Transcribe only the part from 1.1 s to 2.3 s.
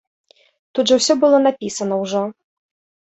было напісана ўжо.